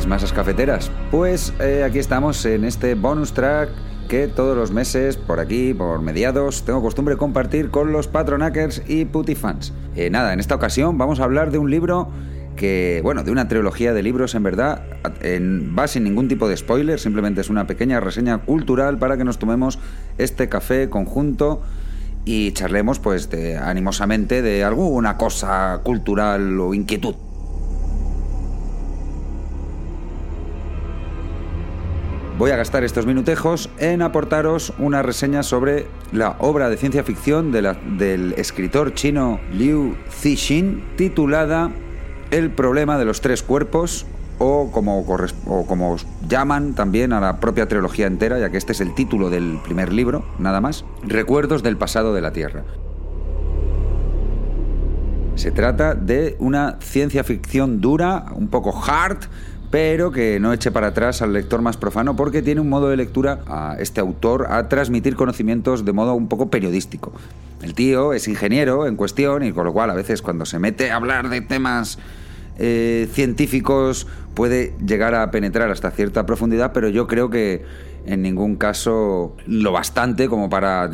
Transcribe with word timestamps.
mis 0.00 0.06
masas 0.06 0.32
cafeteras? 0.32 0.90
Pues 1.10 1.52
eh, 1.60 1.84
aquí 1.84 1.98
estamos 1.98 2.46
en 2.46 2.64
este 2.64 2.94
bonus 2.94 3.34
track 3.34 3.68
que 4.08 4.28
todos 4.28 4.56
los 4.56 4.70
meses, 4.70 5.18
por 5.18 5.40
aquí, 5.40 5.74
por 5.74 6.00
mediados, 6.00 6.64
tengo 6.64 6.80
costumbre 6.80 7.18
compartir 7.18 7.70
con 7.70 7.92
los 7.92 8.08
patronackers 8.08 8.82
y 8.88 9.04
putifans. 9.04 9.74
Eh, 9.96 10.08
nada, 10.08 10.32
en 10.32 10.40
esta 10.40 10.54
ocasión 10.54 10.96
vamos 10.96 11.20
a 11.20 11.24
hablar 11.24 11.50
de 11.50 11.58
un 11.58 11.70
libro 11.70 12.08
que, 12.56 13.00
bueno, 13.02 13.24
de 13.24 13.30
una 13.30 13.46
trilogía 13.46 13.92
de 13.92 14.02
libros 14.02 14.34
en 14.34 14.42
verdad, 14.42 14.84
en, 15.20 15.76
va 15.78 15.86
sin 15.86 16.04
ningún 16.04 16.28
tipo 16.28 16.48
de 16.48 16.56
spoiler, 16.56 16.98
simplemente 16.98 17.42
es 17.42 17.50
una 17.50 17.66
pequeña 17.66 18.00
reseña 18.00 18.38
cultural 18.38 18.98
para 18.98 19.18
que 19.18 19.24
nos 19.24 19.38
tomemos 19.38 19.78
este 20.16 20.48
café 20.48 20.88
conjunto 20.88 21.60
y 22.24 22.52
charlemos 22.52 23.00
pues 23.00 23.28
animosamente 23.60 24.40
de 24.40 24.64
alguna 24.64 25.18
cosa 25.18 25.78
cultural 25.84 26.58
o 26.58 26.72
inquietud. 26.72 27.16
Voy 32.40 32.52
a 32.52 32.56
gastar 32.56 32.84
estos 32.84 33.04
minutejos 33.04 33.68
en 33.76 34.00
aportaros 34.00 34.72
una 34.78 35.02
reseña 35.02 35.42
sobre 35.42 35.86
la 36.10 36.36
obra 36.38 36.70
de 36.70 36.78
ciencia 36.78 37.04
ficción 37.04 37.52
del 37.52 38.34
escritor 38.38 38.94
chino 38.94 39.38
Liu 39.52 39.94
Cixin 40.08 40.82
titulada 40.96 41.70
El 42.30 42.50
problema 42.50 42.96
de 42.96 43.04
los 43.04 43.20
tres 43.20 43.42
cuerpos 43.42 44.06
o 44.38 44.70
como, 44.72 45.00
o 45.00 45.66
como 45.66 45.96
llaman 46.26 46.72
también 46.72 47.12
a 47.12 47.20
la 47.20 47.40
propia 47.40 47.68
trilogía 47.68 48.06
entera, 48.06 48.38
ya 48.38 48.48
que 48.48 48.56
este 48.56 48.72
es 48.72 48.80
el 48.80 48.94
título 48.94 49.28
del 49.28 49.58
primer 49.62 49.92
libro, 49.92 50.24
nada 50.38 50.62
más, 50.62 50.86
Recuerdos 51.02 51.62
del 51.62 51.76
pasado 51.76 52.14
de 52.14 52.22
la 52.22 52.32
Tierra. 52.32 52.64
Se 55.34 55.50
trata 55.50 55.94
de 55.94 56.36
una 56.38 56.78
ciencia 56.80 57.22
ficción 57.22 57.82
dura, 57.82 58.32
un 58.34 58.48
poco 58.48 58.72
hard, 58.82 59.26
pero 59.70 60.10
que 60.10 60.40
no 60.40 60.52
eche 60.52 60.70
para 60.70 60.88
atrás 60.88 61.22
al 61.22 61.32
lector 61.32 61.62
más 61.62 61.76
profano 61.76 62.16
porque 62.16 62.42
tiene 62.42 62.60
un 62.60 62.68
modo 62.68 62.88
de 62.88 62.96
lectura 62.96 63.40
a 63.46 63.76
este 63.78 64.00
autor 64.00 64.48
a 64.50 64.68
transmitir 64.68 65.14
conocimientos 65.14 65.84
de 65.84 65.92
modo 65.92 66.14
un 66.14 66.28
poco 66.28 66.50
periodístico. 66.50 67.12
El 67.62 67.74
tío 67.74 68.12
es 68.12 68.26
ingeniero 68.26 68.86
en 68.86 68.96
cuestión 68.96 69.44
y 69.44 69.52
con 69.52 69.64
lo 69.64 69.72
cual 69.72 69.90
a 69.90 69.94
veces 69.94 70.22
cuando 70.22 70.44
se 70.44 70.58
mete 70.58 70.90
a 70.90 70.96
hablar 70.96 71.28
de 71.28 71.40
temas 71.40 71.98
eh, 72.58 73.08
científicos 73.12 74.06
puede 74.34 74.74
llegar 74.84 75.14
a 75.14 75.30
penetrar 75.30 75.70
hasta 75.70 75.90
cierta 75.90 76.26
profundidad, 76.26 76.72
pero 76.72 76.88
yo 76.88 77.06
creo 77.06 77.30
que 77.30 77.64
en 78.06 78.22
ningún 78.22 78.56
caso 78.56 79.36
lo 79.46 79.72
bastante 79.72 80.28
como 80.28 80.50
para 80.50 80.88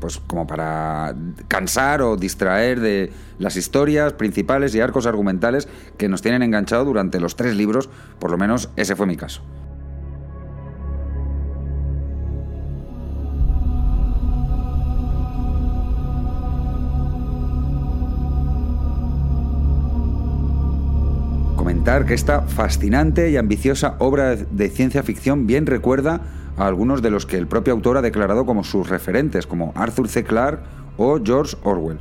pues 0.00 0.18
como 0.18 0.46
para 0.46 1.14
cansar 1.48 2.02
o 2.02 2.16
distraer 2.16 2.80
de 2.80 3.12
las 3.38 3.56
historias 3.56 4.12
principales 4.12 4.74
y 4.74 4.80
arcos 4.80 5.06
argumentales 5.06 5.68
que 5.96 6.08
nos 6.08 6.22
tienen 6.22 6.42
enganchado 6.42 6.84
durante 6.84 7.20
los 7.20 7.36
tres 7.36 7.56
libros, 7.56 7.88
por 8.18 8.30
lo 8.30 8.38
menos 8.38 8.70
ese 8.76 8.96
fue 8.96 9.06
mi 9.06 9.16
caso. 9.16 9.42
Comentar 21.56 22.04
que 22.04 22.14
esta 22.14 22.42
fascinante 22.42 23.30
y 23.30 23.36
ambiciosa 23.36 23.96
obra 23.98 24.36
de 24.36 24.68
ciencia 24.68 25.02
ficción 25.02 25.46
bien 25.46 25.66
recuerda 25.66 26.20
a 26.56 26.66
algunos 26.66 27.02
de 27.02 27.10
los 27.10 27.26
que 27.26 27.36
el 27.36 27.46
propio 27.46 27.72
autor 27.72 27.96
ha 27.96 28.02
declarado 28.02 28.46
como 28.46 28.64
sus 28.64 28.88
referentes, 28.88 29.46
como 29.46 29.72
Arthur 29.74 30.08
C. 30.08 30.24
Clarke 30.24 30.62
o 30.96 31.18
George 31.22 31.56
Orwell. 31.62 31.98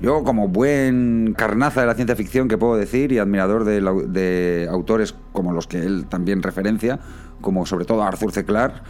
Yo, 0.00 0.24
como 0.24 0.48
buen 0.48 1.34
carnaza 1.36 1.80
de 1.80 1.86
la 1.86 1.94
ciencia 1.94 2.16
ficción 2.16 2.48
que 2.48 2.58
puedo 2.58 2.76
decir 2.76 3.12
y 3.12 3.18
admirador 3.18 3.64
de, 3.64 4.68
autores 4.70 5.14
como 5.32 5.52
los 5.52 5.66
que 5.66 5.78
él 5.78 6.06
también 6.08 6.42
referencia, 6.42 7.00
como 7.40 7.64
sobre 7.64 7.84
todo 7.84 8.02
Arthur 8.02 8.32
C. 8.32 8.44
Clarke, 8.44 8.82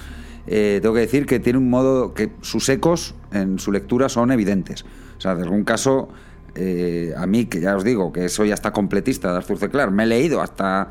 eh, 0.46 0.78
tengo 0.82 0.94
que 0.94 1.00
decir 1.00 1.26
que 1.26 1.40
tiene 1.40 1.58
un 1.58 1.70
modo 1.70 2.14
que 2.14 2.32
sus 2.40 2.68
ecos 2.68 3.14
en 3.32 3.58
su 3.58 3.70
lectura 3.70 4.08
son 4.08 4.32
evidentes. 4.32 4.84
O 5.16 5.20
sea, 5.20 5.34
de 5.34 5.42
algún 5.42 5.64
caso, 5.64 6.08
eh, 6.54 7.12
a 7.16 7.26
mí, 7.26 7.46
que 7.46 7.60
ya 7.60 7.76
os 7.76 7.84
digo 7.84 8.12
que 8.12 8.28
soy 8.28 8.50
hasta 8.50 8.72
completista 8.72 9.30
de 9.30 9.38
Arthur 9.38 9.58
C. 9.58 9.68
Clarke, 9.68 9.92
me 9.92 10.04
he 10.04 10.06
leído 10.06 10.40
hasta 10.40 10.90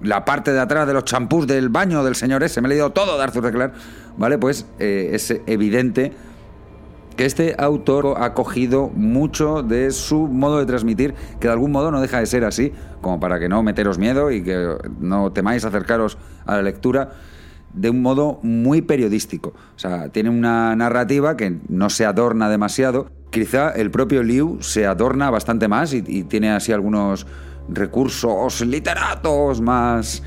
la 0.00 0.24
parte 0.24 0.52
de 0.52 0.60
atrás 0.60 0.86
de 0.86 0.92
los 0.92 1.04
champús 1.04 1.46
del 1.46 1.68
baño 1.68 2.04
del 2.04 2.14
señor 2.14 2.42
ese, 2.42 2.60
me 2.60 2.68
he 2.68 2.70
leído 2.70 2.90
todo 2.90 3.16
de 3.16 3.24
Arthur. 3.24 3.50
Clarke, 3.50 3.74
¿vale? 4.16 4.38
Pues 4.38 4.66
eh, 4.78 5.10
es 5.12 5.30
evidente 5.46 6.12
que 7.16 7.24
este 7.24 7.56
autor 7.58 8.14
ha 8.18 8.32
cogido 8.32 8.90
mucho 8.94 9.64
de 9.64 9.90
su 9.90 10.28
modo 10.28 10.60
de 10.60 10.66
transmitir, 10.66 11.14
que 11.40 11.48
de 11.48 11.52
algún 11.52 11.72
modo 11.72 11.90
no 11.90 12.00
deja 12.00 12.20
de 12.20 12.26
ser 12.26 12.44
así, 12.44 12.72
como 13.00 13.18
para 13.18 13.40
que 13.40 13.48
no 13.48 13.62
meteros 13.64 13.98
miedo 13.98 14.30
y 14.30 14.42
que 14.44 14.76
no 15.00 15.32
temáis 15.32 15.64
acercaros 15.64 16.16
a 16.46 16.56
la 16.56 16.62
lectura 16.62 17.10
de 17.74 17.90
un 17.90 18.02
modo 18.02 18.38
muy 18.42 18.82
periodístico. 18.82 19.48
O 19.74 19.78
sea, 19.78 20.10
tiene 20.10 20.30
una 20.30 20.76
narrativa 20.76 21.36
que 21.36 21.58
no 21.68 21.90
se 21.90 22.06
adorna 22.06 22.48
demasiado. 22.48 23.10
Quizá 23.30 23.70
el 23.70 23.90
propio 23.90 24.22
Liu 24.22 24.58
se 24.60 24.86
adorna 24.86 25.28
bastante 25.28 25.66
más 25.66 25.92
y 25.92 26.22
tiene 26.22 26.52
así 26.52 26.72
algunos 26.72 27.26
recursos 27.68 28.60
literatos 28.62 29.60
más, 29.60 30.22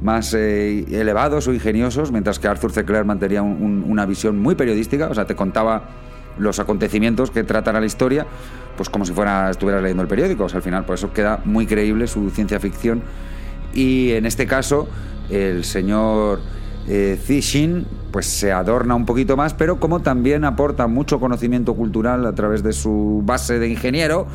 más 0.00 0.34
eh, 0.34 0.84
elevados 0.90 1.48
o 1.48 1.52
ingeniosos, 1.54 2.12
mientras 2.12 2.38
que 2.38 2.48
Arthur 2.48 2.72
C. 2.72 2.84
Clarke 2.84 3.06
mantenía 3.06 3.42
una 3.42 4.06
visión 4.06 4.38
muy 4.38 4.54
periodística, 4.54 5.08
o 5.08 5.14
sea, 5.14 5.26
te 5.26 5.34
contaba 5.34 5.90
los 6.38 6.58
acontecimientos 6.58 7.30
que 7.30 7.44
tratan 7.44 7.76
a 7.76 7.80
la 7.80 7.86
historia, 7.86 8.26
pues 8.76 8.90
como 8.90 9.04
si 9.04 9.12
fuera 9.12 9.50
estuvieras 9.50 9.82
leyendo 9.82 10.02
el 10.02 10.08
periódico, 10.08 10.44
o 10.44 10.48
sea, 10.48 10.58
al 10.58 10.62
final, 10.62 10.84
por 10.84 10.96
eso 10.96 11.12
queda 11.12 11.40
muy 11.44 11.66
creíble 11.66 12.06
su 12.06 12.30
ciencia 12.30 12.60
ficción. 12.60 13.02
Y 13.72 14.12
en 14.12 14.26
este 14.26 14.46
caso, 14.46 14.88
el 15.30 15.64
señor 15.64 16.40
eh, 16.88 17.18
Zixin, 17.20 17.86
pues 18.12 18.26
se 18.26 18.52
adorna 18.52 18.94
un 18.94 19.06
poquito 19.06 19.36
más, 19.36 19.54
pero 19.54 19.80
como 19.80 20.00
también 20.00 20.44
aporta 20.44 20.86
mucho 20.86 21.18
conocimiento 21.18 21.74
cultural 21.74 22.24
a 22.26 22.34
través 22.34 22.62
de 22.62 22.72
su 22.72 23.22
base 23.24 23.58
de 23.58 23.68
ingeniero, 23.68 24.26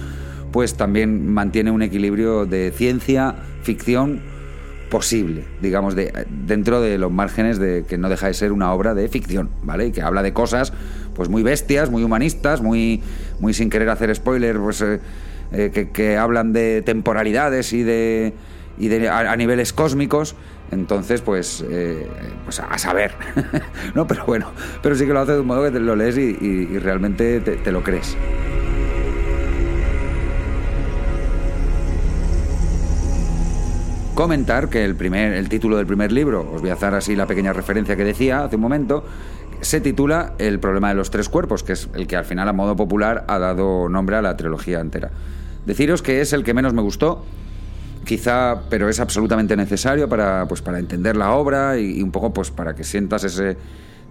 pues 0.51 0.75
también 0.75 1.31
mantiene 1.31 1.71
un 1.71 1.81
equilibrio 1.81 2.45
de 2.45 2.71
ciencia, 2.75 3.35
ficción 3.63 4.21
posible, 4.91 5.45
digamos, 5.61 5.95
de, 5.95 6.25
dentro 6.29 6.81
de 6.81 6.97
los 6.97 7.11
márgenes 7.11 7.57
de 7.57 7.85
que 7.87 7.97
no 7.97 8.09
deja 8.09 8.27
de 8.27 8.33
ser 8.33 8.51
una 8.51 8.73
obra 8.73 8.93
de 8.93 9.07
ficción, 9.07 9.49
¿vale? 9.63 9.87
Y 9.87 9.91
que 9.91 10.01
habla 10.01 10.21
de 10.21 10.33
cosas 10.33 10.73
pues 11.15 11.29
muy 11.29 11.43
bestias, 11.43 11.89
muy 11.89 12.03
humanistas, 12.03 12.61
muy, 12.61 13.01
muy 13.39 13.53
sin 13.53 13.69
querer 13.69 13.89
hacer 13.89 14.13
spoiler, 14.13 14.57
pues 14.57 14.81
eh, 14.81 14.99
eh, 15.53 15.89
que, 15.93 16.17
hablan 16.17 16.53
de 16.53 16.81
temporalidades 16.81 17.73
y 17.73 17.83
de, 17.83 18.33
y 18.77 18.89
de 18.89 19.09
a, 19.09 19.35
niveles 19.35 19.73
cósmicos. 19.73 20.35
Entonces, 20.71 21.21
pues, 21.21 21.65
eh, 21.69 22.07
pues 22.45 22.59
a 22.61 22.77
saber, 22.77 23.11
¿no? 23.95 24.07
Pero 24.07 24.25
bueno, 24.25 24.51
pero 24.81 24.95
sí 24.95 25.05
que 25.05 25.13
lo 25.13 25.19
hace 25.19 25.33
de 25.33 25.39
un 25.41 25.47
modo 25.47 25.63
que 25.63 25.71
te 25.71 25.79
lo 25.81 25.95
lees 25.95 26.17
y, 26.17 26.65
realmente 26.79 27.41
te 27.41 27.71
lo 27.71 27.83
crees. 27.83 28.15
Comentar 34.13 34.69
que 34.69 34.83
el, 34.83 34.95
primer, 34.95 35.33
el 35.33 35.49
título 35.49 35.77
del 35.77 35.85
primer 35.85 36.11
libro, 36.11 36.49
os 36.53 36.61
voy 36.61 36.69
a 36.69 36.73
hacer 36.73 36.93
así 36.93 37.15
la 37.15 37.25
pequeña 37.25 37.53
referencia 37.53 37.95
que 37.95 38.03
decía 38.03 38.43
hace 38.43 38.55
un 38.55 38.61
momento, 38.61 39.03
se 39.61 39.79
titula 39.79 40.33
El 40.39 40.59
problema 40.59 40.89
de 40.89 40.95
los 40.95 41.11
tres 41.11 41.29
cuerpos, 41.29 41.63
que 41.63 41.73
es 41.73 41.87
el 41.93 42.07
que 42.07 42.15
al 42.15 42.25
final 42.25 42.47
a 42.47 42.53
modo 42.53 42.75
popular 42.75 43.25
ha 43.27 43.39
dado 43.39 43.89
nombre 43.89 44.15
a 44.15 44.21
la 44.21 44.35
trilogía 44.35 44.79
entera. 44.79 45.11
Deciros 45.65 46.01
que 46.01 46.21
es 46.21 46.33
el 46.33 46.43
que 46.43 46.53
menos 46.53 46.73
me 46.73 46.81
gustó, 46.81 47.23
quizá, 48.05 48.63
pero 48.69 48.89
es 48.89 48.99
absolutamente 48.99 49.55
necesario 49.55 50.09
para, 50.09 50.47
pues, 50.47 50.61
para 50.61 50.79
entender 50.79 51.15
la 51.15 51.31
obra 51.31 51.77
y, 51.77 52.01
un 52.01 52.11
poco 52.11 52.33
pues, 52.33 52.49
para 52.49 52.75
que 52.75 52.83
sientas 52.83 53.23
ese 53.23 53.57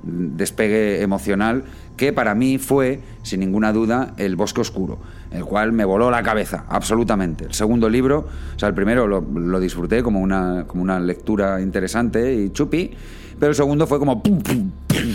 despegue 0.02 1.02
emocional 1.02 1.64
que 1.97 2.12
para 2.12 2.35
mí 2.35 2.58
fue, 2.58 3.00
sin 3.23 3.41
ninguna 3.41 3.73
duda, 3.73 4.14
El 4.17 4.37
Bosque 4.37 4.62
Oscuro, 4.62 4.99
el 5.31 5.44
cual 5.44 5.73
me 5.73 5.85
voló 5.85 6.11
la 6.11 6.23
cabeza, 6.23 6.64
absolutamente. 6.69 7.44
El 7.44 7.55
segundo 7.55 7.91
libro, 7.91 8.26
o 8.56 8.58
sea, 8.58 8.69
el 8.69 8.75
primero 8.75 9.06
lo, 9.06 9.61
disfruté 9.61 10.02
como 10.02 10.20
una, 10.20 10.64
como 10.67 10.82
una 10.82 10.99
lectura 10.99 11.61
interesante 11.61 12.35
y 12.35 12.50
chupi, 12.50 12.93
pero 13.38 13.50
el 13.50 13.56
segundo 13.56 13.87
fue 13.87 13.99
como... 13.99 14.23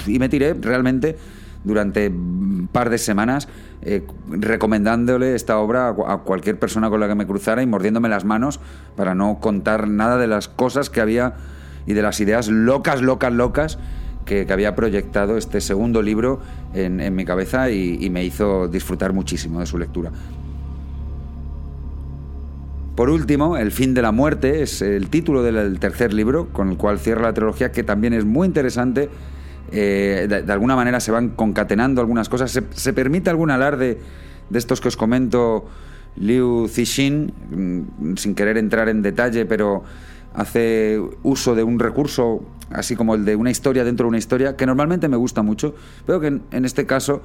y 0.08 0.20
me 0.20 0.30
tiré 0.30 0.54
realmente 0.54 1.18
durante 1.64 2.08
un 2.08 2.70
par 2.72 2.92
de 2.92 3.00
semanas 3.00 3.48
eh, 3.82 4.06
recomendándole 4.30 5.36
esta 5.36 5.58
obra 5.58 5.90
a 5.90 6.18
cualquier 6.20 6.60
persona 6.60 6.90
con 6.90 7.00
la 7.00 7.08
que 7.08 7.16
me 7.16 7.26
cruzara 7.26 7.64
y 7.64 7.66
mordiéndome 7.66 8.08
las 8.08 8.24
manos 8.24 8.60
para 8.96 9.16
no 9.16 9.40
contar 9.40 9.88
nada 9.88 10.18
de 10.18 10.28
las 10.28 10.48
cosas 10.48 10.90
que 10.90 11.02
había 11.02 11.34
y 11.88 11.94
de 11.94 12.02
las 12.02 12.20
ideas 12.20 12.48
locas, 12.48 13.02
locas, 13.02 13.34
locas 13.34 13.80
que, 14.26 14.46
había 14.52 14.76
proyectado 14.76 15.38
este 15.38 15.62
segundo 15.62 16.02
libro 16.02 16.42
en, 16.74 17.16
mi 17.16 17.26
cabeza 17.26 17.70
y, 17.70 18.10
me 18.10 18.26
hizo 18.26 18.68
disfrutar 18.68 19.14
muchísimo 19.14 19.60
de 19.60 19.66
su 19.66 19.78
lectura. 19.78 20.12
Por 22.96 23.10
último, 23.10 23.58
El 23.58 23.72
fin 23.72 23.94
de 23.94 24.02
la 24.02 24.12
muerte 24.12 24.64
es 24.64 24.82
el 24.82 25.10
título 25.10 25.44
del 25.44 25.80
tercer 25.80 26.14
libro, 26.14 26.48
con 26.54 26.72
el 26.72 26.78
cual 26.78 26.98
cierra 26.98 27.24
la 27.24 27.34
trilogía, 27.34 27.72
que 27.72 27.84
también 27.84 28.14
es 28.14 28.24
muy 28.26 28.48
interesante. 28.48 29.10
Eh, 29.72 30.28
de, 30.30 30.54
alguna 30.54 30.76
manera 30.76 31.00
se 31.00 31.12
van 31.12 31.30
concatenando 31.30 32.00
algunas 32.00 32.30
cosas. 32.30 32.52
Se, 32.52 32.94
permite 32.94 33.30
algún 33.30 33.52
alarde 33.52 34.00
de 34.50 34.60
estos 34.60 34.80
que 34.80 34.88
os 34.88 34.96
comento 34.96 35.66
Liu 36.16 36.70
Cixin, 36.70 37.34
mm, 37.52 38.16
sin 38.16 38.36
querer 38.36 38.58
entrar 38.58 38.88
en 38.88 39.02
detalle, 39.02 39.46
pero 39.46 39.84
hace 40.36 41.02
uso 41.24 41.56
de 41.56 41.64
un 41.64 41.80
recurso 41.80 42.46
así 42.72 42.96
como 42.96 43.16
el 43.16 43.26
de 43.26 43.36
una 43.36 43.52
historia 43.52 43.84
dentro 43.84 44.06
de 44.06 44.10
una 44.10 44.18
historia, 44.18 44.56
que 44.56 44.66
normalmente 44.66 45.08
me 45.08 45.18
gusta 45.18 45.42
mucho, 45.42 45.76
pero 46.06 46.20
que 46.20 46.28
en, 46.28 46.66
este 46.66 46.86
caso, 46.86 47.22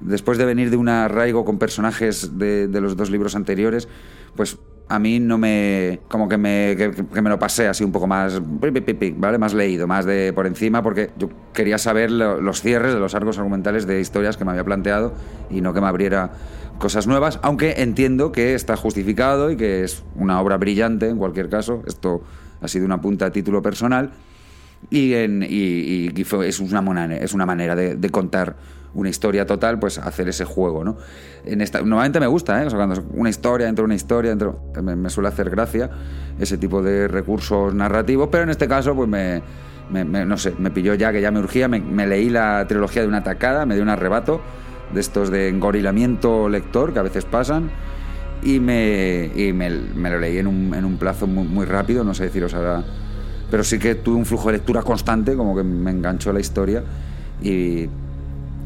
después 0.00 0.38
de 0.38 0.44
venir 0.44 0.70
de 0.70 0.76
un 0.76 0.88
arraigo 0.88 1.44
con 1.44 1.58
personajes 1.58 2.38
de, 2.38 2.68
los 2.72 2.96
dos 2.96 3.10
libros 3.10 3.34
anteriores, 3.34 3.88
pues 4.34 4.58
a 4.88 5.00
mí 5.00 5.18
no 5.18 5.36
me. 5.36 5.98
como 6.08 6.28
que 6.28 6.38
me, 6.38 6.76
que, 6.76 7.20
me 7.20 7.28
lo 7.28 7.40
pasé 7.40 7.66
así 7.66 7.82
un 7.82 7.90
poco 7.90 8.06
más. 8.06 8.40
¿vale? 8.40 9.38
Más 9.38 9.52
leído, 9.52 9.88
más 9.88 10.04
de 10.04 10.32
por 10.32 10.46
encima, 10.46 10.82
porque 10.82 11.10
yo 11.18 11.28
quería 11.52 11.76
saber 11.78 12.10
los 12.10 12.60
cierres 12.60 12.94
de 12.94 13.00
los 13.00 13.14
arcos 13.16 13.36
argumentales 13.38 13.86
de 13.86 14.00
historias 14.00 14.36
que 14.36 14.44
me 14.44 14.52
había 14.52 14.64
planteado 14.64 15.12
y 15.50 15.60
no 15.60 15.74
que 15.74 15.80
me 15.80 15.88
abriera 15.88 16.30
cosas 16.78 17.06
nuevas, 17.06 17.40
aunque 17.42 17.76
entiendo 17.78 18.32
que 18.32 18.54
está 18.54 18.76
justificado 18.76 19.50
y 19.50 19.56
que 19.56 19.82
es 19.82 20.04
una 20.14 20.40
obra 20.40 20.56
brillante 20.56 21.08
en 21.08 21.18
cualquier 21.18 21.48
caso. 21.48 21.82
Esto 21.86 22.22
ha 22.60 22.68
sido 22.68 22.84
una 22.84 23.00
punta 23.00 23.26
a 23.26 23.30
título 23.30 23.62
personal 23.62 24.12
y, 24.90 25.14
en, 25.14 25.44
y, 25.48 26.12
es, 26.44 26.60
una 26.60 27.14
es 27.14 27.34
una 27.34 27.46
manera 27.46 27.74
de, 27.74 28.10
contar 28.10 28.56
una 28.94 29.10
historia 29.10 29.44
total, 29.44 29.78
pues 29.78 29.98
hacer 29.98 30.28
ese 30.28 30.44
juego, 30.44 30.84
¿no? 30.84 30.96
En 31.44 31.60
esta, 31.60 31.80
normalmente 31.80 32.20
me 32.20 32.26
gusta, 32.26 32.62
¿eh? 32.62 32.68
cuando 32.70 33.04
una 33.12 33.28
historia 33.28 33.66
dentro 33.66 33.82
de 33.82 33.86
una 33.86 33.94
historia, 33.94 34.30
dentro, 34.30 34.60
me, 34.82 35.10
suele 35.10 35.28
hacer 35.28 35.50
gracia 35.50 35.90
ese 36.38 36.56
tipo 36.56 36.82
de 36.82 37.08
recursos 37.08 37.74
narrativos, 37.74 38.28
pero 38.30 38.44
en 38.44 38.50
este 38.50 38.68
caso, 38.68 38.94
pues 38.94 39.08
me, 39.08 39.42
no 39.90 40.36
sé, 40.36 40.54
me 40.58 40.70
pilló 40.70 40.94
ya 40.94 41.12
que 41.12 41.20
ya 41.20 41.30
me 41.30 41.40
urgía, 41.40 41.68
me, 41.68 42.06
leí 42.06 42.30
la 42.30 42.64
trilogía 42.66 43.02
de 43.02 43.08
una 43.08 43.22
tacada, 43.22 43.66
me 43.66 43.74
dio 43.74 43.82
un 43.82 43.90
arrebato 43.90 44.40
de 44.94 45.00
estos 45.00 45.30
de 45.30 45.48
engorilamiento 45.48 46.48
lector 46.48 46.92
que 46.92 47.00
a 47.00 47.02
veces 47.02 47.24
pasan 47.24 47.70
y 48.42 48.60
me, 48.60 49.30
y 49.34 49.52
me, 49.52 49.70
lo 49.70 50.18
leí 50.18 50.38
en 50.38 50.46
un, 50.46 50.74
en 50.74 50.84
un 50.84 50.96
plazo 50.96 51.26
muy, 51.26 51.46
muy 51.46 51.66
rápido, 51.66 52.04
no 52.04 52.14
sé 52.14 52.24
deciros 52.24 52.54
ahora 52.54 52.84
pero 53.50 53.64
sí 53.64 53.78
que 53.78 53.94
tuve 53.94 54.16
un 54.16 54.26
flujo 54.26 54.48
de 54.48 54.54
lectura 54.54 54.82
constante, 54.82 55.36
como 55.36 55.56
que 55.56 55.62
me 55.62 55.90
enganchó 55.90 56.32
la 56.32 56.40
historia 56.40 56.82
y, 57.40 57.88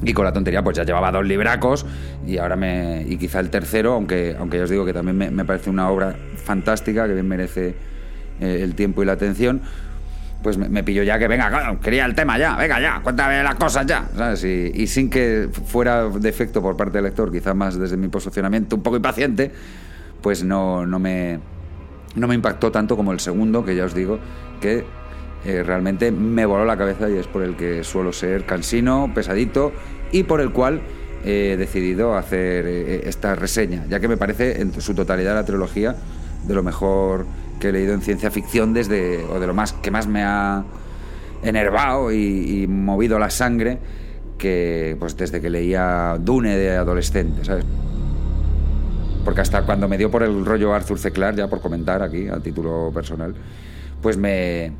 y 0.02 0.12
con 0.14 0.25
la 0.25 0.32
tontería 0.32 0.62
pues 0.62 0.76
ya 0.76 0.84
llevaba 0.84 1.12
dos 1.12 1.26
libracos 1.26 1.84
y 2.26 2.38
ahora 2.38 2.56
me 2.56 3.05
y 3.06 3.17
quizá 3.17 3.40
el 3.40 3.50
tercero, 3.50 3.93
aunque 3.94 4.37
aunque 4.38 4.58
ya 4.58 4.64
os 4.64 4.70
digo 4.70 4.84
que 4.84 4.93
también 4.93 5.34
me, 5.34 5.44
parece 5.44 5.70
una 5.70 5.90
obra 5.90 6.17
fantástica 6.37 7.06
que 7.06 7.14
bien 7.14 7.28
merece 7.28 7.75
eh, 8.40 8.61
el 8.62 8.75
tiempo 8.75 9.02
y 9.02 9.06
la 9.06 9.12
atención. 9.12 9.61
Pues 10.43 10.57
me, 10.57 10.69
me 10.69 10.83
pilló 10.83 11.03
ya 11.03 11.19
que 11.19 11.29
venga, 11.29 11.79
quería 11.83 12.07
el 12.07 12.15
tema 12.15 12.39
ya, 12.39 12.57
venga 12.57 12.81
ya, 12.81 13.01
cuéntame 13.03 13.43
las 13.43 13.57
cosas 13.57 13.85
ya, 13.85 14.09
¿sabes? 14.17 14.43
Y, 14.45 14.73
y 14.75 14.87
sin 14.87 15.11
que 15.11 15.51
fuera 15.67 16.09
defecto 16.09 16.63
por 16.63 16.77
parte 16.77 16.99
del 16.99 17.05
lector, 17.05 17.31
quizás 17.31 17.55
más 17.55 17.79
desde 17.79 17.99
mi 17.99 18.09
posicionamiento 18.09 18.77
un 18.77 18.83
poco 18.83 18.97
impaciente, 18.97 19.53
pues 20.23 20.43
no, 20.43 20.87
no 20.87 20.99
me, 20.99 21.41
no 22.15 22.27
me 22.27 22.35
impactó 22.35 22.73
tanto 22.73 22.97
como 22.97 23.13
el 23.13 23.21
segundo, 23.21 23.65
que 23.65 23.77
ya 23.77 23.85
os 23.85 23.95
digo 23.95 24.19
que 24.61 24.85
eh, 25.45 25.63
realmente 25.63 26.13
me 26.13 26.45
voló 26.45 26.65
la 26.65 26.77
cabeza 26.77 27.09
y 27.09 27.17
es 27.17 27.27
por 27.27 27.43
el 27.43 27.57
que 27.57 27.83
suelo 27.85 28.13
ser 28.13 28.45
cansino, 28.45 29.11
pesadito 29.15 29.73
y 30.13 30.25
por 30.25 30.41
el 30.41 30.53
cual 30.53 30.83
he 31.25 31.57
decidido 31.59 32.17
hacer 32.17 32.67
eh, 32.67 33.09
esta 33.09 33.35
reseña, 33.35 33.85
ya 33.89 34.01
que 34.01 34.09
me 34.09 34.17
parece 34.17 34.61
en 34.61 34.79
su 34.81 34.95
totalidad 34.95 35.35
la 35.35 35.45
trilogía 35.45 35.97
de 36.47 36.55
lo 36.55 36.63
mejor 36.63 37.27
que 37.61 37.69
he 37.69 37.73
leído 37.73 37.95
en 37.95 38.01
ciencia 38.01 38.31
ficción 38.31 38.73
desde, 38.75 39.25
o 39.25 39.39
de 39.39 39.47
lo 39.47 39.55
más 39.55 39.73
que 39.73 39.93
más 39.93 40.09
me 40.09 40.25
ha 40.25 40.65
enervado 41.43 42.12
y, 42.12 42.67
movido 42.67 43.19
la 43.19 43.31
sangre 43.31 43.79
que 44.39 44.97
pues 44.99 45.17
desde 45.17 45.41
que 45.41 45.51
leía 45.51 46.17
Dune 46.19 46.57
de 46.57 46.77
adolescente, 46.77 47.45
¿sabes? 47.45 47.65
Porque 49.25 49.43
hasta 49.43 49.62
cuando 49.62 49.87
me 49.87 49.99
dio 49.99 50.11
por 50.11 50.23
el 50.23 50.45
rollo 50.45 50.75
Arthur 50.75 50.99
C. 50.99 51.12
Clarke, 51.12 51.39
ya 51.39 51.49
por 51.49 51.61
comentar 51.61 52.03
aquí 52.03 52.27
a 52.29 52.41
título 52.41 52.91
personal, 52.93 53.35
pues 54.01 54.17
me, 54.17 54.73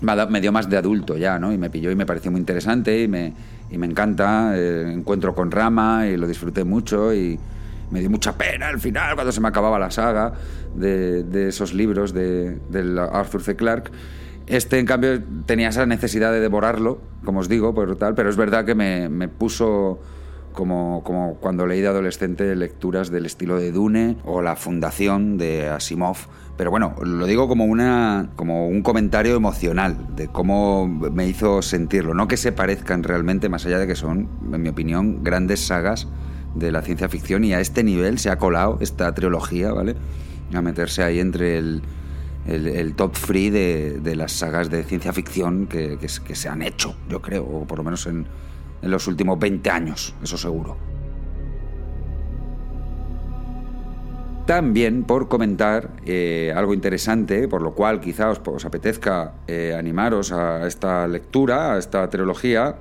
me 0.00 0.40
dio 0.40 0.52
más 0.52 0.70
de 0.70 0.78
adulto 0.78 1.18
ya, 1.18 1.38
¿no? 1.38 1.52
Y 1.52 1.58
me 1.58 1.68
pilló 1.68 1.90
y 1.90 1.96
me 1.96 2.06
pareció 2.06 2.30
muy 2.30 2.40
interesante 2.40 3.02
y 3.02 3.08
me, 3.08 3.34
y 3.70 3.76
me 3.76 3.86
encanta. 3.86 4.56
el 4.56 4.90
encuentro 4.90 5.34
con 5.34 5.50
Rama 5.50 6.06
y 6.06 6.16
lo 6.16 6.26
disfruté 6.26 6.64
mucho 6.64 7.12
y 7.12 7.38
me 7.90 8.00
dio 8.00 8.10
mucha 8.10 8.36
pena 8.36 8.68
al 8.68 8.80
final 8.80 9.14
cuando 9.14 9.32
se 9.32 9.40
me 9.40 9.48
acababa 9.48 9.78
la 9.78 9.90
saga 9.90 10.32
de, 10.74 11.48
esos 11.48 11.74
libros 11.74 12.12
de, 12.12 12.58
Arthur 13.12 13.42
C. 13.42 13.56
Clarke. 13.56 13.90
Este, 14.46 14.78
en 14.78 14.86
cambio, 14.86 15.22
tenía 15.44 15.68
esa 15.68 15.84
necesidad 15.84 16.32
de 16.32 16.40
devorarlo, 16.40 17.00
como 17.24 17.40
os 17.40 17.48
digo, 17.48 17.74
por 17.74 17.96
tal, 17.96 18.14
pero 18.14 18.30
es 18.30 18.36
verdad 18.36 18.64
que 18.64 18.74
me, 18.74 19.10
me 19.10 19.28
puso 19.28 20.00
como, 20.52 21.02
como, 21.04 21.34
cuando 21.34 21.66
leí 21.66 21.82
de 21.82 21.88
adolescente 21.88 22.56
lecturas 22.56 23.10
del 23.10 23.26
estilo 23.26 23.58
de 23.58 23.72
Dune 23.72 24.16
o 24.24 24.40
La 24.40 24.56
Fundación 24.56 25.36
de 25.36 25.68
Asimov 25.68 26.16
pero 26.58 26.72
bueno, 26.72 26.96
lo 27.00 27.24
digo 27.26 27.46
como, 27.46 27.64
una, 27.66 28.30
como 28.34 28.66
un 28.66 28.82
comentario 28.82 29.36
emocional 29.36 30.16
de 30.16 30.26
cómo 30.26 30.88
me 30.88 31.28
hizo 31.28 31.62
sentirlo. 31.62 32.14
No 32.14 32.26
que 32.26 32.36
se 32.36 32.50
parezcan 32.50 33.04
realmente, 33.04 33.48
más 33.48 33.64
allá 33.64 33.78
de 33.78 33.86
que 33.86 33.94
son, 33.94 34.28
en 34.52 34.60
mi 34.60 34.68
opinión, 34.68 35.22
grandes 35.22 35.64
sagas 35.64 36.08
de 36.54 36.72
la 36.72 36.82
ciencia 36.82 37.08
ficción 37.08 37.44
y 37.44 37.52
a 37.52 37.60
este 37.60 37.84
nivel 37.84 38.18
se 38.18 38.30
ha 38.30 38.38
colado 38.38 38.78
esta 38.80 39.14
trilogía, 39.14 39.72
¿vale? 39.72 39.96
A 40.54 40.62
meterse 40.62 41.02
ahí 41.02 41.20
entre 41.20 41.58
el, 41.58 41.82
el, 42.46 42.94
top 42.94 43.14
free 43.14 43.50
de, 43.50 44.00
de, 44.00 44.16
las 44.16 44.32
sagas 44.32 44.70
de 44.70 44.82
ciencia 44.84 45.12
ficción 45.12 45.66
que, 45.66 45.98
que, 45.98 46.34
se 46.34 46.48
han 46.48 46.62
hecho, 46.62 46.94
yo 47.08 47.20
creo, 47.20 47.44
o 47.44 47.66
por 47.66 47.78
lo 47.78 47.84
menos 47.84 48.06
en, 48.06 48.26
en 48.82 48.90
los 48.90 49.06
últimos 49.06 49.38
20 49.38 49.70
años, 49.70 50.14
eso 50.22 50.38
seguro. 50.38 50.76
También 54.48 55.04
por 55.04 55.28
comentar 55.28 55.90
eh, 56.06 56.54
algo 56.56 56.72
interesante, 56.72 57.48
por 57.48 57.60
lo 57.60 57.74
cual 57.74 58.00
quizá 58.00 58.30
os, 58.30 58.64
apetezca 58.64 59.34
eh, 59.46 59.76
animaros 59.78 60.32
a 60.32 60.66
esta 60.66 61.06
lectura, 61.06 61.74
a 61.74 61.78
esta 61.78 62.08
trilogía, 62.08 62.76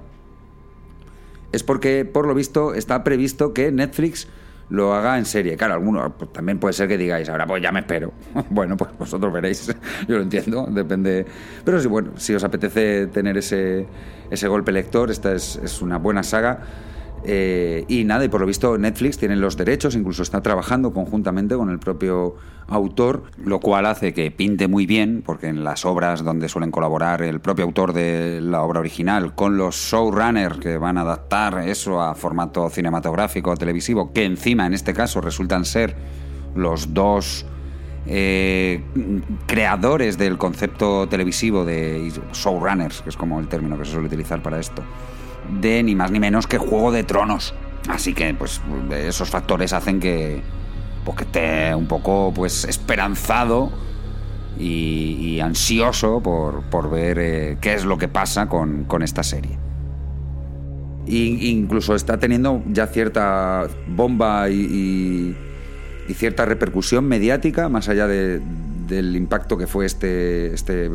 es 1.52 1.64
porque 1.64 2.06
por 2.06 2.28
lo 2.28 2.34
visto 2.34 2.74
está 2.74 3.04
previsto 3.04 3.54
que 3.54 3.72
Netflix 3.72 4.28
lo 4.70 4.94
haga 4.94 5.18
en 5.18 5.26
serie. 5.26 5.56
Claro, 5.56 5.76
alguno 5.76 6.14
pues, 6.18 6.32
también 6.34 6.60
puede 6.60 6.74
ser 6.74 6.88
que 6.88 6.98
digáis, 6.98 7.30
ahora 7.30 7.46
pues 7.46 7.62
ya 7.62 7.72
me 7.72 7.80
espero. 7.80 8.12
bueno, 8.50 8.76
pues 8.76 8.92
vosotros 8.98 9.32
veréis, 9.32 9.68
yo 10.08 10.18
lo 10.18 10.22
entiendo, 10.22 10.68
depende. 10.70 11.26
Pero 11.64 11.80
sí, 11.80 11.88
bueno, 11.88 12.12
si 12.18 12.34
os 12.34 12.44
apetece 12.44 13.08
tener 13.08 13.38
ese, 13.38 13.86
ese 14.30 14.48
golpe 14.48 14.72
lector, 14.72 15.10
esta 15.10 15.34
es, 15.34 15.60
es 15.64 15.82
una 15.82 15.98
buena 15.98 16.24
saga. 16.24 16.60
Eh, 17.24 17.86
y 17.88 18.04
nada, 18.04 18.26
y 18.26 18.30
por 18.30 18.42
lo 18.42 18.48
visto 18.48 18.78
Netflix 18.78 19.18
tiene 19.18 19.36
los 19.36 19.58
derechos, 19.58 19.96
incluso 19.96 20.24
está 20.24 20.42
trabajando 20.42 20.94
conjuntamente 20.94 21.56
con 21.56 21.70
el 21.70 21.80
propio 21.80 22.36
autor, 22.68 23.24
lo 23.44 23.60
cual 23.60 23.86
hace 23.86 24.14
que 24.14 24.30
pinte 24.32 24.68
muy 24.68 24.86
bien, 24.86 25.24
porque 25.26 25.48
en 25.48 25.64
las 25.64 25.86
obras 25.86 26.24
donde 26.24 26.50
suelen 26.50 26.72
colaborar 26.72 27.22
el 27.22 27.40
propio 27.40 27.66
autor 27.66 27.94
de 27.94 28.40
la 28.42 28.62
obra 28.62 28.80
original 28.80 29.36
con 29.36 29.58
los 29.58 29.76
showrunners 29.76 30.60
que 30.60 30.78
van 30.78 30.98
a 30.98 31.02
adaptar 31.02 31.68
eso 31.68 32.02
a 32.02 32.14
formato 32.16 32.70
cinematográfico 32.70 33.52
o 33.52 33.58
televisivo, 33.58 34.14
que 34.14 34.26
encima 34.26 34.66
en 34.66 34.74
este 34.74 34.94
caso 34.94 35.22
resultan 35.22 35.66
ser 35.66 35.96
los 36.56 36.94
dos 36.94 37.46
eh, 38.06 38.84
creadores 39.48 40.18
del 40.18 40.38
concepto 40.38 41.08
televisivo 41.08 41.66
de 41.66 42.12
showrunners, 42.34 43.02
que 43.02 43.10
es 43.10 43.18
como 43.18 43.40
el 43.40 43.48
término 43.48 43.78
que 43.78 43.86
se 43.86 43.92
suele 43.92 44.08
utilizar 44.08 44.42
para 44.42 44.60
esto 44.60 44.84
de 45.50 45.84
ni 45.84 45.96
más 45.96 46.12
ni 46.12 46.20
menos 46.20 46.48
que 46.48 46.58
Juego 46.58 46.92
de 46.92 47.04
Tronos. 47.04 47.54
Así 47.90 48.14
que, 48.14 48.34
pues, 48.34 48.62
esos 48.92 49.30
factores 49.30 49.74
hacen 49.74 50.00
que, 50.00 50.42
pues, 51.06 51.18
que 51.18 51.24
esté 51.24 51.76
un 51.76 51.88
poco, 51.88 52.34
pues, 52.36 52.66
esperanzado 52.66 53.72
y, 54.60 55.40
ansioso 55.40 56.22
por, 56.22 56.64
por 56.64 56.90
ver 56.90 57.20
eh, 57.20 57.58
qué 57.62 57.76
es 57.76 57.86
lo 57.86 57.98
que 57.98 58.08
pasa 58.08 58.48
con, 58.50 58.86
con 58.86 59.04
esta 59.04 59.24
serie. 59.24 59.58
Y, 61.06 61.50
incluso 61.50 61.96
está 61.96 62.18
teniendo 62.18 62.64
ya 62.68 62.88
cierta 62.88 63.68
bomba 63.88 64.50
y, 64.50 65.36
y 66.08 66.14
cierta 66.14 66.46
repercusión 66.46 67.06
mediática, 67.06 67.70
más 67.70 67.88
allá 67.90 68.08
de, 68.08 68.42
del 68.88 69.16
impacto 69.16 69.58
que 69.58 69.68
fue 69.68 69.86
este, 69.86 70.54
este 70.54 70.90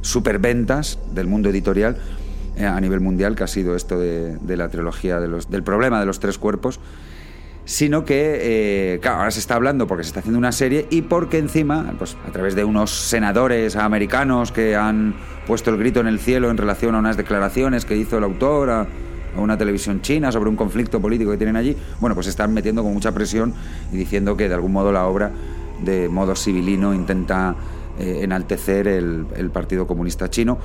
superventas 0.00 0.98
del 1.14 1.28
mundo 1.28 1.48
editorial, 1.48 1.96
a 2.60 2.80
nivel 2.80 3.00
mundial, 3.00 3.34
que 3.34 3.44
ha 3.44 3.48
sido 3.48 3.74
esto 3.76 3.98
de, 3.98 4.38
la 4.56 4.68
trilogía 4.68 5.20
de 5.20 5.28
los, 5.28 5.50
del 5.50 5.62
problema 5.62 6.00
de 6.00 6.06
los 6.06 6.20
tres 6.20 6.38
cuerpos, 6.38 6.80
sino 7.64 8.04
que, 8.04 8.38
eh, 8.94 9.00
ahora 9.08 9.30
se 9.30 9.40
está 9.40 9.54
hablando 9.54 9.86
porque 9.86 10.04
se 10.04 10.08
está 10.08 10.20
haciendo 10.20 10.38
una 10.38 10.52
serie 10.52 10.86
y 10.90 11.02
porque 11.02 11.38
encima, 11.38 11.94
pues 11.98 12.16
a 12.26 12.32
través 12.32 12.54
de 12.54 12.64
unos 12.64 12.90
senadores 12.90 13.76
americanos 13.76 14.52
que 14.52 14.76
han 14.76 15.14
puesto 15.46 15.70
el 15.70 15.78
grito 15.78 16.00
en 16.00 16.08
el 16.08 16.18
cielo 16.18 16.50
en 16.50 16.56
relación 16.56 16.94
a 16.94 16.98
unas 16.98 17.16
declaraciones 17.16 17.84
que 17.84 17.96
hizo 17.96 18.18
el 18.18 18.24
autor 18.24 18.70
a, 18.70 18.86
una 19.34 19.56
televisión 19.56 20.02
china 20.02 20.30
sobre 20.30 20.50
un 20.50 20.56
conflicto 20.56 21.00
político 21.00 21.30
que 21.30 21.38
tienen 21.38 21.56
allí, 21.56 21.74
bueno, 22.00 22.14
pues 22.14 22.26
están 22.26 22.52
metiendo 22.52 22.82
con 22.82 22.92
mucha 22.92 23.12
presión 23.12 23.54
y 23.90 23.96
diciendo 23.96 24.36
que 24.36 24.46
de 24.46 24.54
algún 24.54 24.72
modo 24.72 24.92
la 24.92 25.06
obra, 25.06 25.30
de 25.82 26.10
modo 26.10 26.36
civilino, 26.36 26.92
intenta 26.92 27.56
eh, 27.98 28.18
enaltecer 28.20 28.88
el 28.88 29.50
Partido 29.50 29.86
Comunista 29.86 30.28
Chino 30.28 30.58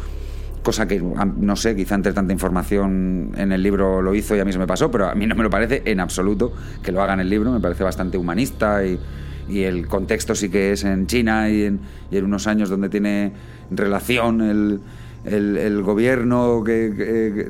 cosa 0.67 0.85
que 0.85 1.01
no 1.01 1.55
sé, 1.55 1.77
quizá 1.77 1.95
entre 1.95 2.11
tanta 2.11 2.33
información 2.33 3.31
en 3.37 3.53
el 3.53 3.63
libro 3.63 4.01
lo 4.01 4.13
hizo 4.13 4.35
y 4.35 4.41
a 4.41 4.43
mí 4.43 4.51
se 4.51 4.59
me 4.59 4.67
pasó, 4.67 4.91
pero 4.91 5.07
a 5.07 5.15
mí 5.15 5.25
no 5.25 5.33
me 5.33 5.43
lo 5.43 5.49
parece 5.49 5.81
en 5.85 6.01
absoluto 6.01 6.51
que 6.83 6.91
lo 6.91 7.01
haga 7.01 7.13
en 7.13 7.21
el 7.21 7.29
libro, 7.29 7.53
me 7.53 7.61
parece 7.61 7.85
bastante 7.85 8.17
humanista 8.17 8.85
y, 8.85 8.99
y 9.47 9.63
el 9.63 9.87
contexto 9.87 10.35
sí 10.35 10.49
que 10.49 10.73
es 10.73 10.83
en 10.83 11.07
China 11.07 11.49
y 11.49 11.63
en, 11.63 11.79
y 12.11 12.17
en 12.17 12.25
unos 12.25 12.47
años 12.47 12.67
donde 12.67 12.89
tiene 12.89 13.31
relación 13.71 14.41
el, 14.41 14.81
el, 15.23 15.83
gobierno 15.83 16.61
que, 16.65 17.49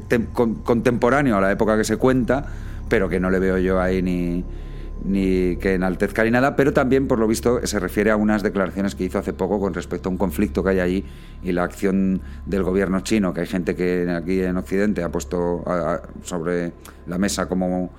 contemporáneo 0.63 1.37
a 1.37 1.41
la 1.41 1.51
época 1.51 1.75
que 1.75 1.85
se 1.85 1.97
cuenta, 1.97 2.45
pero 2.87 3.09
que 3.09 3.19
no 3.19 3.31
le 3.31 3.39
veo 3.39 3.57
yo 3.57 3.81
ahí 3.81 4.03
ni, 4.03 4.43
ni 5.07 5.55
que 5.57 5.75
enaltezca 5.75 6.23
ni 6.23 6.31
nada, 6.31 6.55
pero 6.55 6.73
también, 6.73 7.07
por 7.07 7.17
lo 7.19 7.27
visto, 7.27 7.65
se 7.65 7.79
refiere 7.79 8.11
a 8.11 8.15
unas 8.15 8.43
declaraciones 8.43 8.93
que 8.93 9.05
hizo 9.05 9.17
hace 9.17 9.33
poco 9.33 9.59
con 9.59 9.73
respecto 9.73 10.09
a 10.09 10.11
un 10.11 10.17
conflicto 10.17 10.63
que 10.63 10.71
hay 10.71 10.79
allí 10.79 11.05
y 11.43 11.51
la 11.53 11.63
acción 11.63 12.21
del 12.45 12.63
gobierno 12.63 12.99
chino, 13.01 13.33
que 13.33 13.41
hay 13.41 13.47
gente 13.47 13.75
que 13.75 14.09
aquí 14.09 14.41
en 14.41 14.57
Occidente 14.57 15.03
ha 15.03 15.09
puesto 15.09 15.63
sobre 16.23 16.73
la 17.07 17.17
mesa 17.17 17.47
como, 17.47 17.89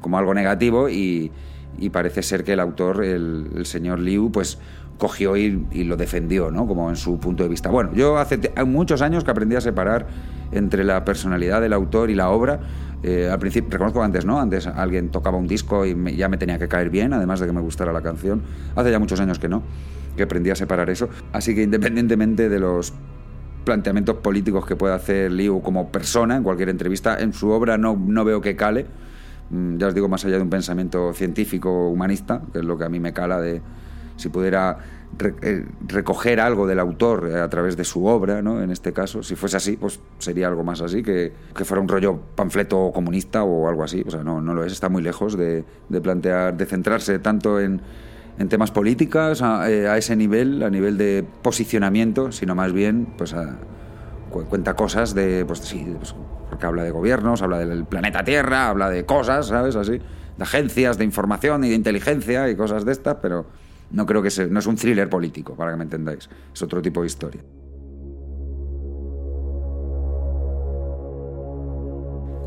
como 0.00 0.18
algo 0.18 0.34
negativo 0.34 0.88
y, 0.88 1.30
parece 1.90 2.22
ser 2.22 2.44
que 2.44 2.52
el 2.52 2.60
autor, 2.60 3.04
el, 3.04 3.48
el 3.56 3.66
señor 3.66 4.00
Liu, 4.00 4.30
pues 4.32 4.58
cogió 4.98 5.36
y, 5.36 5.84
lo 5.84 5.96
defendió, 5.96 6.50
¿no? 6.50 6.66
Como 6.66 6.90
en 6.90 6.96
su 6.96 7.18
punto 7.18 7.44
de 7.44 7.48
vista. 7.48 7.70
Bueno, 7.70 7.90
yo 7.94 8.18
hace 8.18 8.38
muchos 8.66 9.00
años 9.00 9.24
que 9.24 9.30
aprendí 9.30 9.56
a 9.56 9.60
separar 9.60 10.06
entre 10.52 10.84
la 10.84 11.04
personalidad 11.04 11.60
del 11.60 11.72
autor 11.72 12.10
y 12.10 12.14
la 12.14 12.30
obra. 12.30 12.60
Eh, 13.04 13.28
al 13.30 13.38
principio, 13.38 13.70
reconozco 13.70 14.02
antes, 14.02 14.24
¿no? 14.24 14.40
Antes 14.40 14.66
alguien 14.66 15.10
tocaba 15.10 15.38
un 15.38 15.46
disco 15.46 15.86
y 15.86 16.16
ya 16.16 16.28
me 16.28 16.36
tenía 16.36 16.58
que 16.58 16.66
caer 16.66 16.90
bien, 16.90 17.12
además 17.12 17.38
de 17.38 17.46
que 17.46 17.52
me 17.52 17.60
gustara 17.60 17.92
la 17.92 18.02
canción. 18.02 18.42
Hace 18.74 18.90
ya 18.90 18.98
muchos 18.98 19.20
años 19.20 19.38
que 19.38 19.48
no, 19.48 19.62
que 20.16 20.24
aprendí 20.24 20.50
a 20.50 20.56
separar 20.56 20.90
eso. 20.90 21.08
Así 21.32 21.54
que 21.54 21.62
independientemente 21.62 22.48
de 22.48 22.58
los 22.58 22.92
planteamientos 23.64 24.16
políticos 24.16 24.66
que 24.66 24.74
pueda 24.74 24.96
hacer 24.96 25.30
Liu 25.30 25.60
como 25.62 25.92
persona 25.92 26.36
en 26.36 26.42
cualquier 26.42 26.70
entrevista, 26.70 27.18
en 27.20 27.32
su 27.32 27.50
obra 27.50 27.78
no, 27.78 27.96
no 27.96 28.24
veo 28.24 28.40
que 28.40 28.56
cale. 28.56 28.86
Mm, 29.50 29.78
ya 29.78 29.88
os 29.88 29.94
digo, 29.94 30.08
más 30.08 30.24
allá 30.24 30.36
de 30.36 30.42
un 30.42 30.50
pensamiento 30.50 31.12
científico 31.12 31.88
humanista, 31.88 32.42
que 32.52 32.58
es 32.58 32.64
lo 32.64 32.76
que 32.76 32.84
a 32.84 32.88
mí 32.88 33.00
me 33.00 33.12
cala 33.12 33.40
de, 33.40 33.62
si 34.16 34.28
pudiera 34.28 34.78
eh, 35.42 35.64
recoger 35.86 36.38
algo 36.38 36.66
del 36.66 36.78
autor 36.78 37.28
eh, 37.30 37.40
a 37.40 37.48
través 37.48 37.76
de 37.76 37.84
su 37.84 38.04
obra, 38.04 38.42
¿no? 38.42 38.62
En 38.62 38.70
este 38.70 38.92
caso, 38.92 39.22
si 39.22 39.36
fuese 39.36 39.56
así, 39.56 39.76
pues 39.76 40.00
sería 40.18 40.48
algo 40.48 40.64
más 40.64 40.80
así, 40.82 41.02
que, 41.02 41.32
que 41.56 41.64
fuera 41.64 41.80
un 41.80 41.88
rollo 41.88 42.20
panfleto 42.34 42.92
comunista 42.92 43.42
o 43.42 43.68
algo 43.68 43.84
así. 43.84 44.04
O 44.06 44.10
sea, 44.10 44.22
no, 44.22 44.40
no 44.40 44.54
lo 44.54 44.64
es, 44.64 44.72
está 44.72 44.88
muy 44.88 45.02
lejos 45.02 45.36
de, 45.36 45.64
de 45.88 46.00
plantear, 46.00 46.56
de 46.56 46.66
centrarse 46.66 47.18
tanto 47.18 47.58
en, 47.58 47.80
en 48.38 48.48
temas 48.48 48.70
políticos 48.70 49.42
a, 49.42 49.70
eh, 49.70 49.88
a, 49.88 49.96
ese 49.96 50.14
nivel, 50.14 50.62
a 50.62 50.70
nivel 50.70 50.98
de 50.98 51.24
posicionamiento, 51.42 52.30
sino 52.30 52.54
más 52.54 52.72
bien, 52.72 53.08
pues 53.16 53.34
cuenta 54.30 54.74
cosas 54.74 55.14
de, 55.14 55.44
pues 55.46 55.60
sí, 55.60 55.86
pues, 55.98 56.14
porque 56.58 56.66
habla 56.66 56.82
de 56.82 56.90
gobiernos, 56.90 57.40
habla 57.40 57.58
del 57.58 57.84
planeta 57.84 58.24
Tierra, 58.24 58.68
habla 58.68 58.90
de 58.90 59.06
cosas, 59.06 59.46
¿sabes? 59.46 59.76
Así, 59.76 59.92
de 59.92 60.42
agencias 60.42 60.98
de 60.98 61.04
información 61.04 61.62
y 61.62 61.68
de 61.68 61.76
inteligencia 61.76 62.50
y 62.50 62.56
cosas 62.56 62.84
de 62.84 62.90
estas, 62.90 63.18
pero 63.22 63.46
no 63.92 64.04
creo 64.06 64.22
que 64.22 64.30
sea, 64.30 64.48
no 64.48 64.58
es 64.58 64.66
un 64.66 64.74
thriller 64.74 65.08
político, 65.08 65.54
para 65.54 65.70
que 65.70 65.76
me 65.76 65.84
entendáis. 65.84 66.28
Es 66.52 66.60
otro 66.60 66.82
tipo 66.82 67.02
de 67.02 67.06
historia. 67.06 67.40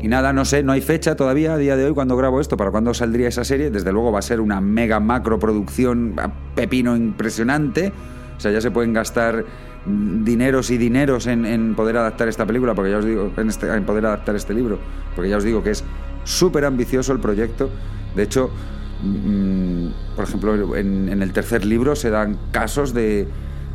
Y 0.02 0.08
nada, 0.08 0.34
no 0.34 0.44
sé, 0.44 0.62
no 0.62 0.72
hay 0.72 0.82
fecha 0.82 1.16
todavía 1.16 1.54
a 1.54 1.56
día 1.56 1.74
de 1.78 1.86
hoy 1.86 1.94
cuando 1.94 2.14
grabo 2.14 2.38
esto, 2.38 2.58
para 2.58 2.70
cuándo 2.70 2.92
saldría 2.92 3.28
esa 3.28 3.44
serie. 3.44 3.70
Desde 3.70 3.92
luego 3.92 4.12
va 4.12 4.18
a 4.18 4.22
ser 4.22 4.42
una 4.42 4.60
mega 4.60 5.00
macro 5.00 5.38
producción 5.38 6.14
pepino 6.54 6.96
impresionante. 6.96 7.94
O 8.36 8.40
sea, 8.40 8.52
ya 8.52 8.60
se 8.60 8.70
pueden 8.70 8.92
gastar 8.92 9.46
dineros 9.86 10.70
y 10.70 10.78
dineros 10.78 11.26
en, 11.26 11.74
poder 11.74 11.96
adaptar 11.96 12.28
esta 12.28 12.46
película, 12.46 12.74
porque 12.74 12.90
ya 12.90 12.98
os 12.98 13.04
digo, 13.04 13.32
en, 13.36 13.48
este, 13.48 13.68
en 13.68 13.84
poder 13.84 14.06
adaptar 14.06 14.36
este 14.36 14.54
libro, 14.54 14.78
porque 15.14 15.30
ya 15.30 15.36
os 15.36 15.44
digo 15.44 15.62
que 15.62 15.70
es 15.70 15.84
súper 16.24 16.64
ambicioso 16.64 17.12
el 17.12 17.20
proyecto. 17.20 17.70
De 18.14 18.22
hecho, 18.22 18.50
Mm, 19.02 19.88
por 20.14 20.24
ejemplo, 20.24 20.76
en, 20.76 21.22
el 21.22 21.32
tercer 21.32 21.64
libro 21.64 21.96
se 21.96 22.10
dan 22.10 22.38
casos 22.52 22.94
de, 22.94 23.26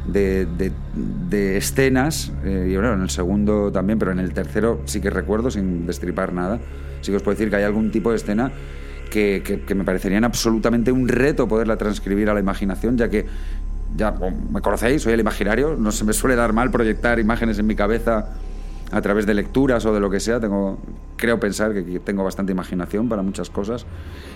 de, 0.07 1.57
escenas, 1.57 2.31
eh, 2.45 2.69
y 2.71 2.75
bueno, 2.75 2.93
en 2.93 3.01
el 3.01 3.09
segundo 3.09 3.71
también, 3.71 3.99
pero 3.99 4.11
en 4.11 4.19
el 4.19 4.33
tercero 4.33 4.81
sí 4.85 5.01
que 5.01 5.09
recuerdo, 5.09 5.51
sin 5.51 5.85
destripar 5.85 6.31
nada, 6.33 6.59
sí 7.01 7.11
que 7.11 7.17
os 7.17 7.23
puedo 7.23 7.35
decir 7.35 7.49
que 7.49 7.57
hay 7.57 7.63
algún 7.63 7.91
tipo 7.91 8.11
de 8.11 8.15
escena 8.15 8.51
que, 9.11 9.43
que, 9.65 9.75
me 9.75 9.83
parecerían 9.83 10.23
absolutamente 10.23 10.91
un 10.91 11.07
reto 11.07 11.47
poderla 11.47 11.77
transcribir 11.77 12.29
a 12.29 12.33
la 12.33 12.39
imaginación, 12.39 12.97
ya 12.97 13.09
que 13.09 13.25
ya 13.95 14.13
me 14.51 14.61
conocéis, 14.61 15.01
soy 15.01 15.13
el 15.13 15.19
imaginario, 15.19 15.75
no 15.77 15.91
se 15.91 16.03
me 16.03 16.13
suele 16.13 16.35
dar 16.35 16.53
mal 16.53 16.71
proyectar 16.71 17.19
imágenes 17.19 17.59
en 17.59 17.67
mi 17.67 17.75
cabeza 17.75 18.29
a 18.91 19.01
través 19.01 19.25
de 19.25 19.33
lecturas 19.33 19.85
o 19.85 19.93
de 19.93 19.99
lo 19.99 20.09
que 20.09 20.19
sea. 20.19 20.39
Tengo, 20.39 20.77
creo 21.15 21.39
pensar 21.39 21.73
que 21.73 21.99
tengo 21.99 22.23
bastante 22.23 22.51
imaginación 22.51 23.09
para 23.09 23.21
muchas 23.21 23.49
cosas. 23.49 23.85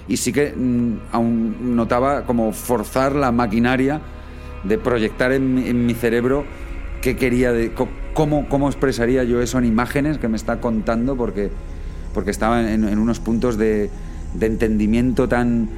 Y 0.07 0.17
sí 0.17 0.33
que 0.33 0.53
mm, 0.55 0.99
aún 1.11 1.75
notaba 1.75 2.25
como 2.25 2.51
forzar 2.51 3.15
la 3.15 3.31
maquinaria 3.31 4.01
de 4.63 4.77
proyectar 4.77 5.31
en, 5.31 5.85
mi 5.85 5.93
cerebro 5.93 6.45
qué 7.01 7.15
quería, 7.15 7.51
de, 7.51 7.71
cómo, 8.13 8.47
cómo 8.47 8.67
expresaría 8.67 9.23
yo 9.23 9.41
eso 9.41 9.57
en 9.57 9.65
imágenes 9.65 10.17
que 10.17 10.27
me 10.27 10.37
está 10.37 10.59
contando, 10.61 11.15
porque, 11.15 11.49
porque 12.13 12.31
estaba 12.31 12.71
en, 12.71 12.87
en 12.87 12.99
unos 12.99 13.19
puntos 13.19 13.57
de, 13.57 13.89
de 14.35 14.45
entendimiento 14.45 15.27
tan 15.27 15.69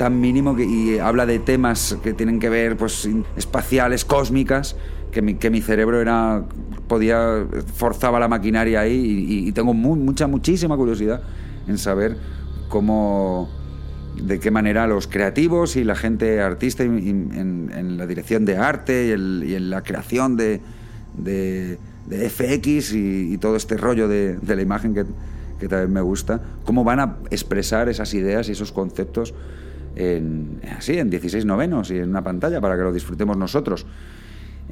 tan 0.00 0.18
mínimo 0.18 0.56
que, 0.56 0.64
y 0.64 0.98
habla 0.98 1.26
de 1.26 1.38
temas 1.38 1.98
que 2.02 2.14
tienen 2.14 2.40
que 2.40 2.48
ver 2.48 2.78
pues 2.78 3.06
espaciales, 3.36 4.06
cósmicas, 4.06 4.74
que 5.12 5.20
mi, 5.20 5.34
que 5.34 5.50
mi 5.50 5.60
cerebro 5.60 6.00
era 6.00 6.42
podía 6.88 7.44
forzaba 7.74 8.18
la 8.18 8.26
maquinaria 8.26 8.80
ahí 8.80 9.44
y, 9.46 9.52
tengo 9.52 9.74
mucha 9.74 10.26
muchísima 10.26 10.74
curiosidad 10.78 11.20
en 11.68 11.76
saber 11.76 12.16
cómo 12.70 13.50
de 14.16 14.40
qué 14.40 14.50
manera 14.50 14.86
los 14.86 15.06
creativos 15.06 15.76
y 15.76 15.84
la 15.84 15.96
gente 15.96 16.40
artista 16.40 16.82
en, 16.82 17.98
la 17.98 18.06
dirección 18.06 18.46
de 18.46 18.56
arte 18.56 19.08
y, 19.08 19.54
en 19.54 19.68
la 19.68 19.82
creación 19.82 20.38
de, 20.38 20.62
de, 21.18 21.76
FX 22.08 22.94
y, 22.94 23.36
todo 23.36 23.54
este 23.54 23.76
rollo 23.76 24.08
de, 24.08 24.38
la 24.46 24.62
imagen 24.62 24.94
que, 24.94 25.04
que, 25.60 25.68
también 25.68 25.92
me 25.92 26.00
gusta, 26.00 26.40
cómo 26.64 26.84
van 26.84 27.00
a 27.00 27.16
expresar 27.30 27.90
esas 27.90 28.14
ideas 28.14 28.48
y 28.48 28.52
esos 28.52 28.72
conceptos 28.72 29.34
en, 29.96 30.60
así, 30.76 30.98
en 30.98 31.10
16 31.10 31.44
novenos 31.44 31.90
y 31.90 31.98
en 31.98 32.10
una 32.10 32.22
pantalla 32.22 32.60
para 32.60 32.76
que 32.76 32.82
lo 32.82 32.92
disfrutemos 32.92 33.36
nosotros. 33.36 33.86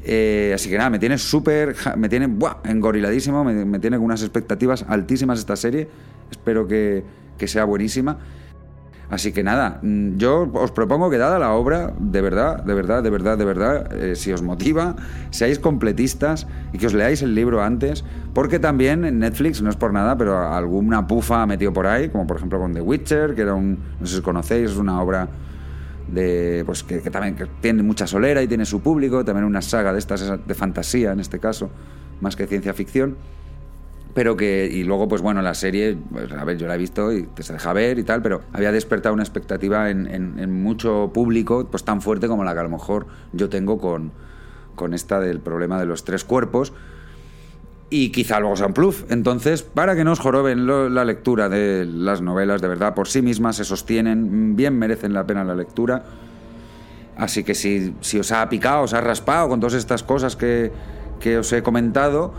Eh, 0.05 0.53
así 0.55 0.71
que 0.71 0.79
nada, 0.79 0.91
me 0.91 0.99
tiene 0.99 1.19
súper, 1.19 1.75
me 1.97 2.09
tiene 2.09 2.27
buah, 2.27 2.59
engoriladísimo, 2.65 3.45
me, 3.45 3.79
tiene 3.79 3.97
con 3.97 4.07
unas 4.07 4.23
expectativas 4.23 4.85
altísimas 4.89 5.39
esta 5.39 5.57
serie. 5.57 5.89
Espero 6.31 6.67
que, 6.67 7.03
que, 7.37 7.49
sea 7.49 7.65
buenísima. 7.65 8.19
Así 9.11 9.33
que 9.33 9.43
nada, 9.43 9.81
mm, 9.83 10.17
yo 10.17 10.51
os 10.53 10.71
propongo 10.71 11.09
que 11.09 11.17
dada 11.17 11.39
la 11.39 11.53
obra, 11.53 11.95
de 11.99 12.21
verdad, 12.21 12.63
de 12.63 12.75
verdad, 12.75 13.03
de 13.03 13.11
verdad, 13.11 13.39
de 13.39 13.45
verdad, 13.45 13.93
eh, 13.95 14.17
si 14.17 14.33
os 14.33 14.43
motiva, 14.43 14.97
seáis 15.31 15.59
completistas 15.59 16.47
y 16.75 16.79
que 16.79 16.87
os 16.87 16.95
leáis 16.95 17.23
el 17.23 17.35
libro 17.35 17.63
antes, 17.63 18.05
porque 18.35 18.59
también 18.59 19.07
en 19.07 19.19
Netflix, 19.19 19.63
no 19.63 19.71
es 19.71 19.77
por 19.77 19.95
nada, 19.95 20.19
pero 20.19 20.39
alguna 20.39 21.07
pufa 21.07 21.43
ha 21.43 21.47
metido 21.47 21.73
por 21.73 21.87
ahí, 21.87 22.11
como 22.11 22.27
por 22.27 22.37
ejemplo 22.37 22.59
con 22.59 22.75
The 22.75 22.83
Witcher, 22.83 23.35
que 23.35 23.43
era 23.43 23.55
un, 23.55 23.79
no 23.99 24.07
sé 24.07 24.17
si 24.17 24.23
conocéis, 24.23 24.73
es 24.73 24.77
una 24.77 25.01
obra 25.01 25.29
de 26.07 26.63
pues 26.67 26.83
que, 26.83 27.01
también 27.11 27.37
tiene 27.61 27.83
mucha 27.83 28.07
solera 28.07 28.43
y 28.43 28.49
tiene 28.49 28.67
su 28.67 28.81
público, 28.81 29.25
también 29.25 29.45
una 29.45 29.63
saga 29.63 29.93
de 29.93 29.99
estas 29.99 30.47
de 30.47 30.55
fantasía 30.55 31.13
en 31.13 31.21
este 31.21 31.39
caso, 31.39 31.71
más 32.21 32.37
que 32.37 32.47
ciencia 32.47 32.75
ficción. 32.75 33.17
Pero 34.19 34.37
que, 34.37 34.69
y 34.69 34.83
luego, 34.83 35.07
pues 35.07 35.23
bueno, 35.23 35.43
la 35.43 35.55
serie, 35.55 35.97
pues, 36.11 36.33
a 36.33 36.45
ver, 36.45 36.59
yo 36.59 36.67
la 36.67 36.75
he 36.75 36.79
visto 36.79 37.13
y 37.13 37.29
se 37.39 37.53
deja 37.53 37.73
ver 37.73 38.01
y 38.01 38.03
tal, 38.03 38.21
pero 38.21 38.41
había 38.53 38.73
despertado 38.73 39.15
una 39.15 39.23
expectativa 39.23 39.91
en, 39.91 40.09
en, 40.09 40.53
mucho 40.61 41.13
público, 41.15 41.69
pues 41.71 41.85
tan 41.85 42.03
fuerte 42.03 42.27
como 42.27 42.43
la 42.43 42.53
que 42.53 42.59
a 42.59 42.63
lo 42.65 42.69
mejor 42.69 43.07
yo 43.33 43.49
tengo 43.49 43.79
con, 43.79 44.11
con 44.75 44.93
esta 44.93 45.21
del 45.21 45.39
problema 45.39 45.79
de 45.79 45.87
los 45.87 46.03
tres 46.03 46.25
cuerpos, 46.25 46.73
y 47.91 48.11
quizá 48.11 48.41
luego 48.41 48.57
sea 48.57 48.67
un 48.67 48.73
plus. 48.73 49.05
Entonces, 49.09 49.63
para 49.63 49.95
que 49.95 50.03
no 50.03 50.11
os 50.11 50.19
joroben 50.19 50.67
la 50.67 51.05
lectura 51.05 51.49
de 51.49 51.85
las 51.85 52.21
novelas, 52.21 52.61
de 52.61 52.67
verdad, 52.67 52.95
por 52.95 53.07
sí 53.07 53.23
mismas 53.23 53.55
se 53.55 53.65
sostienen, 53.65 54.57
bien 54.57 54.77
merecen 54.77 55.13
la 55.13 55.29
pena 55.29 55.45
la 55.45 55.55
lectura. 55.55 56.07
Así 57.17 57.45
que 57.45 57.55
si, 57.55 57.95
si 58.01 58.19
os 58.19 58.33
ha 58.33 58.49
picado, 58.49 58.83
os 58.83 58.95
ha 58.95 59.01
raspado 59.01 59.49
con 59.49 59.61
todas 59.61 59.75
estas 59.75 60.03
cosas 60.03 60.35
que, 60.35 60.73
que 61.21 61.39
os 61.39 61.53
he 61.53 61.63
comentado, 61.63 62.35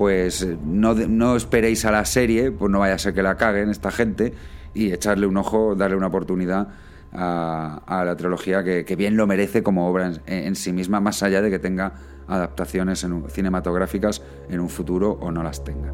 pues 0.00 0.46
no, 0.64 0.94
no, 0.94 1.36
esperéis 1.36 1.84
a 1.84 1.90
la 1.90 2.06
serie, 2.06 2.52
pues 2.52 2.72
no 2.72 2.78
vaya 2.78 2.94
a 2.94 2.98
ser 2.98 3.12
que 3.12 3.22
la 3.22 3.36
caguen 3.36 3.68
esta 3.68 3.90
gente, 3.90 4.32
y 4.72 4.92
echarle 4.94 5.26
un 5.26 5.36
ojo, 5.36 5.74
darle 5.74 5.94
una 5.94 6.06
oportunidad 6.06 6.68
a, 7.12 8.02
la 8.06 8.16
trilogía 8.16 8.64
que, 8.64 8.96
bien 8.96 9.18
lo 9.18 9.26
merece 9.26 9.62
como 9.62 9.86
obra 9.86 10.06
en, 10.06 10.22
en 10.24 10.56
sí 10.56 10.72
misma, 10.72 11.00
más 11.00 11.22
allá 11.22 11.42
de 11.42 11.50
que 11.50 11.58
tenga 11.58 11.92
adaptaciones 12.28 13.06
cinematográficas 13.28 14.22
en 14.48 14.60
un 14.60 14.70
futuro 14.70 15.18
o 15.20 15.30
no 15.30 15.42
las 15.42 15.64
tenga. 15.64 15.92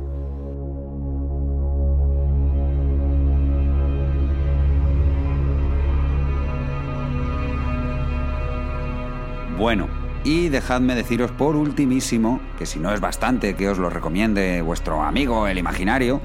Bueno, 9.58 10.05
y 10.26 10.48
dejadme 10.48 10.96
deciros 10.96 11.30
por 11.30 11.54
ultimísimo, 11.54 12.40
que 12.58 12.66
si 12.66 12.80
no 12.80 12.92
es 12.92 13.00
bastante 13.00 13.54
que 13.54 13.68
os 13.68 13.78
lo 13.78 13.90
recomiende 13.90 14.60
vuestro 14.60 15.04
amigo 15.04 15.46
el 15.46 15.56
imaginario, 15.56 16.20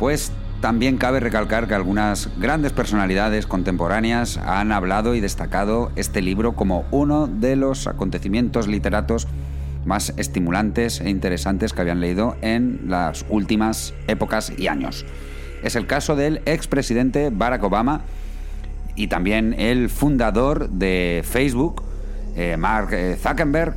pues 0.00 0.32
también 0.60 0.96
cabe 0.96 1.20
recalcar 1.20 1.68
que 1.68 1.74
algunas 1.74 2.36
grandes 2.40 2.72
personalidades 2.72 3.46
contemporáneas 3.46 4.38
han 4.38 4.72
hablado 4.72 5.14
y 5.14 5.20
destacado 5.20 5.92
este 5.94 6.20
libro 6.20 6.56
como 6.56 6.84
uno 6.90 7.28
de 7.28 7.54
los 7.54 7.86
acontecimientos 7.86 8.66
literatos 8.66 9.28
más 9.84 10.12
estimulantes 10.16 11.00
e 11.00 11.08
interesantes 11.08 11.72
que 11.72 11.80
habían 11.80 12.00
leído 12.00 12.36
en 12.40 12.86
las 12.88 13.24
últimas 13.28 13.94
épocas 14.08 14.52
y 14.58 14.66
años. 14.66 15.06
Es 15.62 15.76
el 15.76 15.86
caso 15.86 16.16
del 16.16 16.42
expresidente 16.44 17.30
Barack 17.30 17.62
Obama 17.62 18.00
y 18.96 19.06
también 19.06 19.54
el 19.56 19.90
fundador 19.90 20.70
de 20.70 21.22
Facebook, 21.24 21.91
eh, 22.36 22.56
Mark 22.56 22.92
eh, 22.92 23.16
Zuckerberg, 23.20 23.74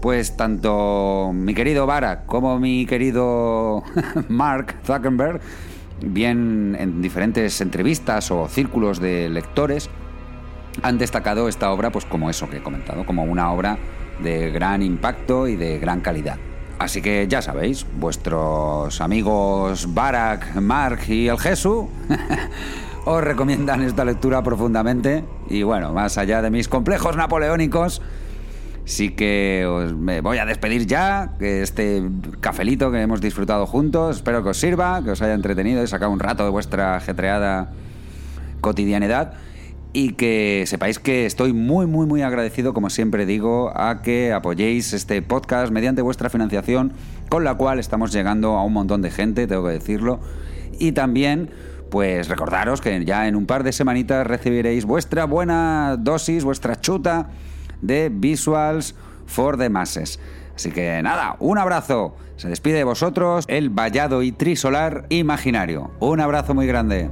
pues 0.00 0.36
tanto 0.36 1.30
mi 1.34 1.54
querido 1.54 1.86
Barack 1.86 2.26
como 2.26 2.58
mi 2.58 2.86
querido 2.86 3.82
Mark 4.28 4.76
Zuckerberg, 4.84 5.40
bien 6.00 6.76
en 6.78 7.02
diferentes 7.02 7.60
entrevistas 7.60 8.30
o 8.30 8.48
círculos 8.48 9.00
de 9.00 9.28
lectores, 9.28 9.90
han 10.82 10.98
destacado 10.98 11.48
esta 11.48 11.72
obra 11.72 11.90
pues 11.90 12.04
como 12.04 12.30
eso 12.30 12.48
que 12.48 12.58
he 12.58 12.62
comentado, 12.62 13.04
como 13.04 13.24
una 13.24 13.52
obra 13.52 13.78
de 14.22 14.50
gran 14.50 14.82
impacto 14.82 15.48
y 15.48 15.56
de 15.56 15.78
gran 15.78 16.00
calidad. 16.00 16.36
Así 16.78 17.02
que 17.02 17.26
ya 17.28 17.42
sabéis, 17.42 17.84
vuestros 17.98 19.00
amigos 19.00 19.92
Barack, 19.92 20.54
Mark 20.56 21.00
y 21.08 21.26
el 21.26 21.38
Jesús 21.38 21.86
os 23.04 23.22
recomiendan 23.22 23.82
esta 23.82 24.04
lectura 24.04 24.42
profundamente. 24.42 25.24
Y 25.48 25.62
bueno, 25.62 25.92
más 25.92 26.18
allá 26.18 26.42
de 26.42 26.50
mis 26.50 26.68
complejos 26.68 27.16
napoleónicos, 27.16 28.02
sí 28.84 29.10
que 29.10 29.66
os 29.66 29.94
me 29.94 30.20
voy 30.20 30.38
a 30.38 30.46
despedir 30.46 30.86
ya. 30.86 31.34
Que 31.38 31.62
este 31.62 32.02
cafelito 32.40 32.90
que 32.90 33.00
hemos 33.00 33.20
disfrutado 33.20 33.66
juntos, 33.66 34.16
espero 34.16 34.42
que 34.42 34.50
os 34.50 34.58
sirva, 34.58 35.02
que 35.02 35.10
os 35.10 35.22
haya 35.22 35.34
entretenido 35.34 35.82
y 35.82 35.86
sacado 35.86 36.10
un 36.10 36.20
rato 36.20 36.44
de 36.44 36.50
vuestra 36.50 36.96
ajetreada 36.96 37.72
cotidianidad 38.60 39.34
y 39.92 40.12
que 40.12 40.64
sepáis 40.66 40.98
que 40.98 41.24
estoy 41.24 41.52
muy, 41.52 41.86
muy, 41.86 42.06
muy 42.06 42.22
agradecido, 42.22 42.74
como 42.74 42.90
siempre 42.90 43.24
digo, 43.24 43.72
a 43.74 44.02
que 44.02 44.32
apoyéis 44.32 44.92
este 44.92 45.22
podcast 45.22 45.72
mediante 45.72 46.02
vuestra 46.02 46.28
financiación, 46.28 46.92
con 47.30 47.42
la 47.42 47.54
cual 47.54 47.78
estamos 47.78 48.12
llegando 48.12 48.56
a 48.56 48.64
un 48.64 48.74
montón 48.74 49.00
de 49.00 49.10
gente, 49.10 49.46
tengo 49.46 49.64
que 49.64 49.72
decirlo, 49.72 50.20
y 50.78 50.92
también... 50.92 51.50
Pues 51.90 52.28
recordaros 52.28 52.80
que 52.80 53.04
ya 53.04 53.28
en 53.28 53.36
un 53.36 53.46
par 53.46 53.62
de 53.64 53.72
semanitas 53.72 54.26
recibiréis 54.26 54.84
vuestra 54.84 55.24
buena 55.24 55.96
dosis, 55.98 56.44
vuestra 56.44 56.80
chuta 56.80 57.30
de 57.80 58.10
Visuals 58.12 58.94
for 59.26 59.56
the 59.56 59.68
Masses. 59.68 60.20
Así 60.54 60.70
que 60.70 61.00
nada, 61.02 61.36
un 61.38 61.58
abrazo. 61.58 62.16
Se 62.36 62.48
despide 62.48 62.78
de 62.78 62.84
vosotros 62.84 63.44
el 63.48 63.70
vallado 63.70 64.22
y 64.22 64.32
trisolar 64.32 65.06
imaginario. 65.08 65.90
Un 66.00 66.20
abrazo 66.20 66.54
muy 66.54 66.66
grande. 66.66 67.10